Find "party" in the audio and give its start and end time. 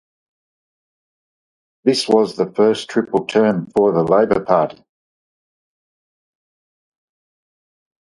4.43-4.83